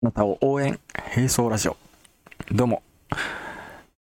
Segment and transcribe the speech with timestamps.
[0.00, 0.78] あなたを応援、
[1.16, 1.76] 並走ラジオ。
[2.52, 2.84] どうも、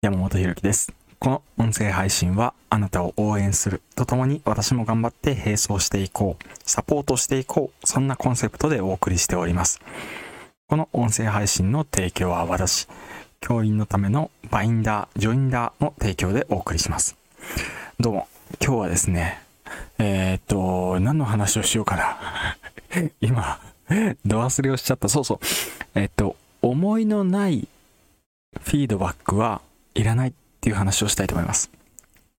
[0.02, 0.92] 山本ひろきです。
[1.20, 9.80] この音声配信はあなたを応援するとともに私も頑張って並走していこう、サポートしていこう、そんなコンセプトでお送りしております。
[10.67, 12.88] この音声配信の提供は私、
[13.40, 17.16] 教員のためのバインダー、ジョインダーの提供でお送りします。
[18.01, 18.27] どうも、
[18.61, 19.41] 今日はですね、
[19.98, 22.16] えー、っと、何の話をしようかな。
[23.20, 23.61] 今、
[24.24, 25.09] ど忘れをしちゃった。
[25.09, 25.38] そうそう。
[25.95, 27.68] えっと、思いのない
[28.62, 29.60] フィードバックは
[29.95, 31.70] いらないっていう話をしたいと思います。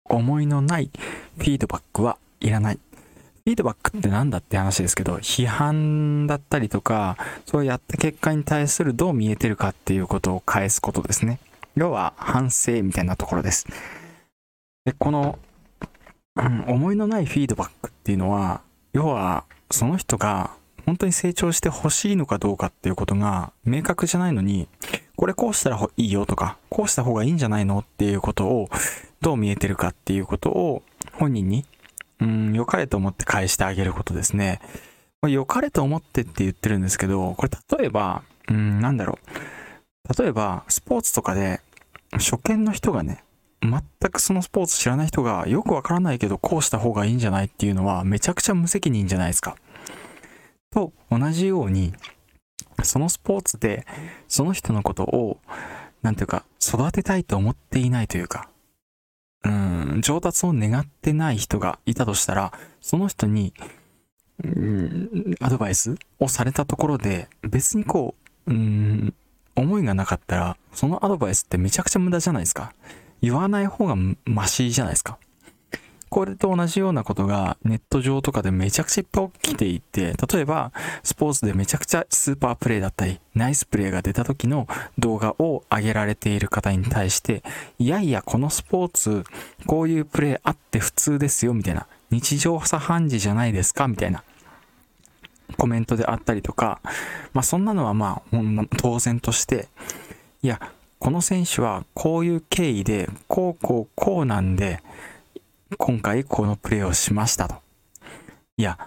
[0.05, 0.89] 思いのない
[1.37, 2.75] フィードバックはいらない。
[2.75, 11.39] フィードバックって何だって話ですけど、批判だったりとか、そうやった結果に対するどう見えてるかっていうことを返すことですね。
[11.75, 13.67] 要は反省みたいなところです。
[14.85, 15.37] で、この、
[16.37, 18.61] うん、思いのないフィードバックっていうのは、
[18.93, 20.51] 要はその人が
[20.85, 24.67] 本当に成長してほしいのかどうかっていうことが明確じゃないのに、
[25.15, 28.69] これこうしたらいいよとか、こうした方がいいんじゃないのっていうことを
[29.21, 31.65] どう見えてるかっていうことを本人に、
[32.19, 34.61] うん、良かれと思って返してあげることですね。
[35.21, 39.17] これ良かれと思ってって言ってるんですけど、これ例えば、うん、なんだろ
[40.17, 40.21] う。
[40.21, 41.61] 例えば、スポーツとかで
[42.11, 43.23] 初見の人がね、
[43.61, 43.81] 全
[44.11, 49.55] くそのスポーツ知らない人がよくわからないけどこうした方がいいんじゃないっていうのはめちゃくちゃ無責任じゃないですか。
[50.75, 51.93] と同じように
[52.83, 53.87] そのスポーツで
[54.27, 55.37] その人のことを
[56.01, 58.49] なんていうか育てたいと思っていないというか
[59.45, 63.53] うん上達を願ってない人がいたとしたらその人に
[64.43, 68.15] うんアドバイスをされたところで別にこ
[68.45, 69.13] ううん
[69.55, 72.73] 思いがなかったらそのアドバイスってめちゃくちゃ無駄じゃないですか。
[73.21, 73.95] 言わない方が
[74.25, 75.17] マシじゃないですか。
[76.15, 80.71] これと同じようなことがネット上とかでめちゃくちゃいっぱい起きていて、例えば
[81.03, 84.65] スポーツでめちゃくちゃスーパープレイだったり、ナイスプレーが出た時の
[84.97, 87.43] 動画を上げられている方に対して、
[87.79, 89.25] いやいやこのスポーツ、
[89.67, 94.23] こういうプレーあって普通ですよみたいな、日常茶飯事じゃないですかみたいな。
[95.57, 96.79] コメントであったりとか、
[97.33, 98.37] まあそんなのはまあ
[98.77, 99.67] 当然として、
[100.41, 100.61] いや、
[100.97, 104.81] この選手はこういう経緯で、こうこうこうなんで、
[105.77, 107.55] 今回このプレーをしましたと。
[108.57, 108.77] いや、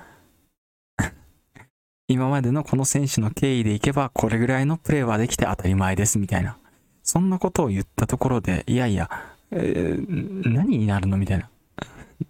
[2.09, 6.57] 今までのこの選手の経緯でいけばこれぐらいのプレーはできて当たり前ですみたいな。
[7.03, 9.11] そんなことを言ったところで、いやいや、
[9.51, 11.49] えー、何になるのみたいな。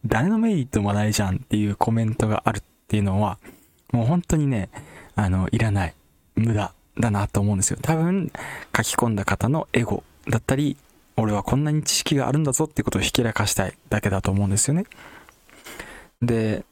[0.04, 3.38] 誰のメリットもないじゃんっていうコメントがあるっていうのは、
[3.92, 4.68] もう本当にね、
[5.14, 5.94] あの、いらない。
[6.36, 7.78] 無駄だなと思うんですよ。
[7.82, 8.30] 多分、
[8.76, 10.76] 書き込んだ方のエゴだったり、
[11.20, 14.84] 俺はこんなに知識があるんだぞっていうことをひけらかしたいだけだと思うんですよね。
[16.22, 16.64] で、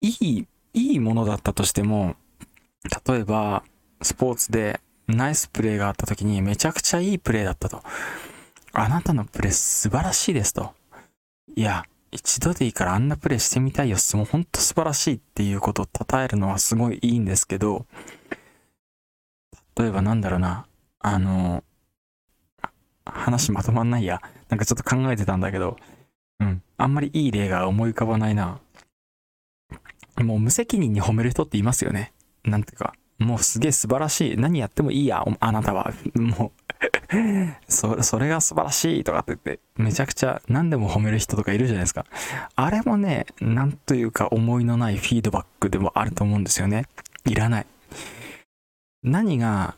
[0.00, 2.16] いい、いいものだったとしても、
[3.06, 3.64] 例えば、
[4.02, 7.82] スポーツでナイスプレーがあった時にめちゃくちゃいいプレーだったと。
[8.72, 10.72] あなたのプレー素晴らしいですと。
[11.56, 13.96] いや、一度でいいからあんなプレーしてみたいよ。
[14.14, 17.86] もうほんと素晴らしいっていうことを称えるのはすごいいいんですけど、
[19.76, 20.66] 例えばなんだろうな、
[21.00, 21.64] あの、
[23.04, 24.20] 話まとまんないや。
[24.48, 25.76] なんかちょっと考えてたんだけど、
[26.40, 26.62] うん。
[26.76, 28.60] あんまりいい例が思い浮かばないな。
[30.18, 32.12] もう無責任に褒める人っていますよね。
[32.44, 34.36] なんていうか、もうすげえ素晴らしい。
[34.36, 35.92] 何やってもいいや、あなたは。
[36.14, 36.64] もう
[37.68, 42.06] そ、それが素晴らしいとかって言って、めちゃくちゃ何でも褒める人とかいるじゃないですか。
[42.56, 46.86] あれもね、なんというか思いのないフィードバックでもあると思うんですよね。
[47.24, 47.66] いらない。
[49.02, 49.76] 何が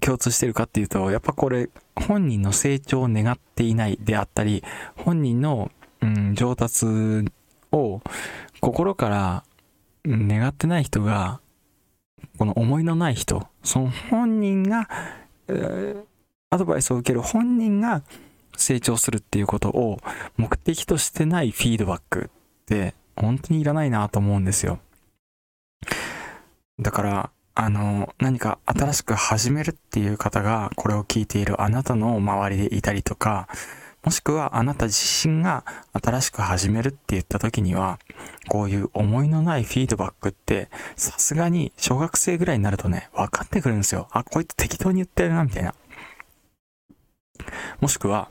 [0.00, 4.62] 共通してるかっていうと、やっぱこれ、本人の成長を願っていないであったり、
[4.96, 5.70] 本人の、
[6.02, 6.86] うん、上達
[7.72, 8.00] を
[8.60, 9.44] 心から
[10.06, 11.40] 願ってない人が、
[12.38, 14.88] この思いのない人、その本人が、
[15.48, 16.04] えー、
[16.50, 18.02] アドバイスを受ける本人が
[18.56, 19.98] 成長するっていうことを
[20.36, 22.30] 目的としてないフィードバック
[22.62, 24.78] って本当にいらないなと思うんですよ。
[26.78, 33.48] だから、あの、何か新しく始めるっていう方がこれを聞いているあなたの周りでいたりとか、
[34.04, 35.64] もしくはあなた自身が
[35.94, 37.98] 新しく始めるって言った時には、
[38.48, 44.06] こういう思いのないフィードバックってさすがに小学生ぐらいになるとね、分かってくるんですよ。
[44.10, 45.74] あ、こいつ適当に言ってるな、みたいな。
[47.80, 48.28] もしくは、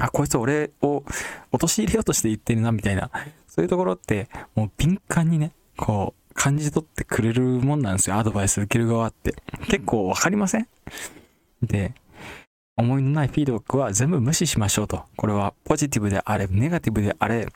[0.00, 1.04] あ、こいつ俺を
[1.52, 3.12] 陥れようとして言ってるな、みたいな。
[3.46, 8.16] そういうところってもう敏感にね、こう、感じ取ってくれるもんなんですよ。
[8.16, 9.34] アドバイス受ける側って。
[9.68, 10.68] 結構わかりません？
[11.62, 11.92] で、
[12.76, 15.04] 思いのないフィードバックは全部無視しましょうと。
[15.16, 17.48] これはポジティブであれ、ネガティブであれ、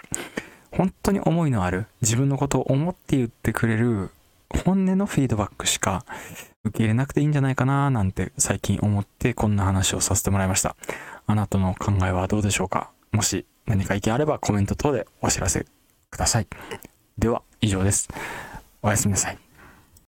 [0.71, 4.11] 本当に思いのある、自分のことを思って言ってくれる
[4.65, 6.05] 本音のフィードバックしか
[6.65, 10.77] 受け入れなくていいんじゃないかななんて最近思ってこんな話をさせてもらいました。
[11.27, 12.91] あなたの考えはどうでしょうか？
[13.13, 15.65] もし何か意見あればコメント等でお知らせ
[16.11, 16.47] ください。
[17.17, 18.09] では以上です。
[18.85, 19.39] おやすみなさい。